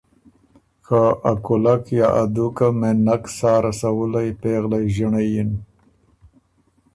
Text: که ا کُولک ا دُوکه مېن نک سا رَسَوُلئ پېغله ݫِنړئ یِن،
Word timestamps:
که 0.85 1.01
ا 1.31 1.33
کُولک 1.45 1.85
ا 2.19 2.23
دُوکه 2.33 2.67
مېن 2.79 2.97
نک 3.05 3.23
سا 3.37 3.51
رَسَوُلئ 3.65 4.29
پېغله 4.41 4.79
ݫِنړئ 4.95 5.27
یِن، 5.33 5.51